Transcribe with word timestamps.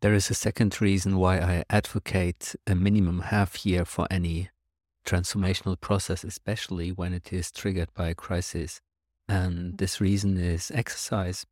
There 0.00 0.14
is 0.14 0.30
a 0.30 0.34
second 0.34 0.80
reason 0.80 1.16
why 1.16 1.38
I 1.38 1.64
advocate 1.68 2.54
a 2.68 2.76
minimum 2.76 3.20
half 3.20 3.66
year 3.66 3.84
for 3.84 4.06
any 4.10 4.50
transformational 5.04 5.80
process, 5.80 6.22
especially 6.22 6.92
when 6.92 7.12
it 7.12 7.32
is 7.32 7.50
triggered 7.50 7.92
by 7.94 8.08
a 8.08 8.14
crisis. 8.14 8.80
And 9.28 9.54
mm-hmm. 9.54 9.76
this 9.76 10.00
reason 10.00 10.38
is 10.38 10.70
exercise. 10.72 11.46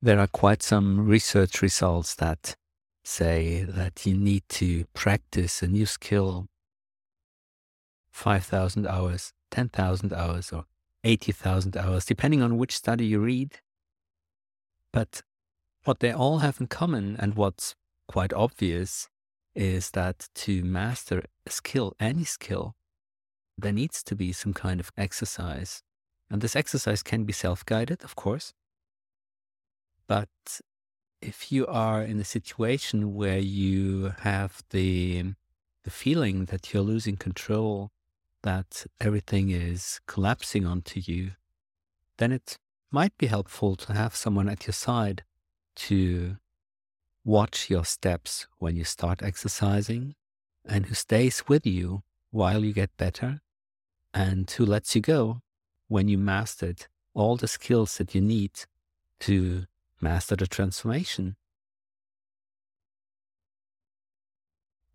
There 0.00 0.20
are 0.20 0.28
quite 0.28 0.62
some 0.62 1.08
research 1.08 1.60
results 1.60 2.14
that 2.16 2.54
say 3.02 3.64
that 3.64 4.06
you 4.06 4.16
need 4.16 4.44
to 4.50 4.84
practice 4.94 5.60
a 5.60 5.66
new 5.66 5.86
skill 5.86 6.46
5,000 8.12 8.86
hours, 8.86 9.32
10,000 9.50 10.12
hours, 10.12 10.52
or 10.52 10.66
80,000 11.02 11.76
hours, 11.76 12.04
depending 12.04 12.42
on 12.42 12.58
which 12.58 12.76
study 12.76 13.06
you 13.06 13.18
read. 13.18 13.58
But 14.92 15.22
what 15.84 16.00
they 16.00 16.12
all 16.12 16.38
have 16.38 16.60
in 16.60 16.66
common, 16.66 17.16
and 17.18 17.34
what's 17.34 17.74
quite 18.06 18.32
obvious, 18.32 19.08
is 19.54 19.90
that 19.90 20.28
to 20.34 20.62
master 20.64 21.24
a 21.46 21.50
skill, 21.50 21.94
any 21.98 22.24
skill, 22.24 22.74
there 23.56 23.72
needs 23.72 24.02
to 24.04 24.14
be 24.14 24.32
some 24.32 24.54
kind 24.54 24.80
of 24.80 24.92
exercise. 24.96 25.82
And 26.30 26.40
this 26.40 26.54
exercise 26.54 27.02
can 27.02 27.24
be 27.24 27.32
self 27.32 27.64
guided, 27.64 28.04
of 28.04 28.14
course. 28.14 28.52
But 30.06 30.28
if 31.20 31.50
you 31.50 31.66
are 31.66 32.02
in 32.02 32.20
a 32.20 32.24
situation 32.24 33.14
where 33.14 33.38
you 33.38 34.14
have 34.20 34.62
the, 34.70 35.34
the 35.84 35.90
feeling 35.90 36.46
that 36.46 36.72
you're 36.72 36.82
losing 36.82 37.16
control, 37.16 37.90
that 38.42 38.86
everything 39.00 39.50
is 39.50 40.00
collapsing 40.06 40.64
onto 40.64 41.00
you, 41.00 41.32
then 42.18 42.32
it 42.32 42.58
might 42.90 43.16
be 43.18 43.26
helpful 43.26 43.76
to 43.76 43.92
have 43.92 44.14
someone 44.16 44.48
at 44.48 44.66
your 44.66 44.72
side 44.72 45.22
to 45.76 46.36
watch 47.24 47.68
your 47.68 47.84
steps 47.84 48.46
when 48.58 48.76
you 48.76 48.84
start 48.84 49.22
exercising 49.22 50.14
and 50.64 50.86
who 50.86 50.94
stays 50.94 51.44
with 51.46 51.66
you 51.66 52.02
while 52.30 52.64
you 52.64 52.72
get 52.72 52.96
better 52.96 53.40
and 54.14 54.50
who 54.50 54.64
lets 54.64 54.94
you 54.94 55.00
go 55.00 55.40
when 55.88 56.08
you 56.08 56.18
mastered 56.18 56.86
all 57.14 57.36
the 57.36 57.48
skills 57.48 57.98
that 57.98 58.14
you 58.14 58.20
need 58.20 58.52
to 59.20 59.64
master 60.00 60.36
the 60.36 60.46
transformation. 60.46 61.36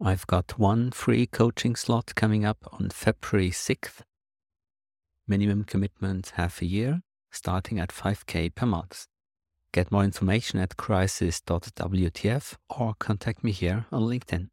I've 0.02 0.28
got 0.28 0.60
one 0.60 0.92
free 0.92 1.26
coaching 1.26 1.76
slot 1.76 2.14
coming 2.16 2.44
up 2.44 2.58
on 2.74 2.90
February 2.90 3.52
6th. 3.52 4.02
Minimum 5.28 5.64
commitment 5.64 6.34
half 6.36 6.62
a 6.62 6.66
year, 6.66 7.02
starting 7.34 7.80
at 7.80 7.90
5k 7.90 8.56
per 8.56 8.66
month. 8.66 9.08
Get 9.74 9.92
more 9.92 10.04
information 10.04 10.60
at 10.60 10.78
crisis.wtf 10.78 12.56
or 12.70 12.94
contact 13.00 13.44
me 13.44 13.52
here 13.52 13.86
on 13.92 14.04
LinkedIn. 14.04 14.50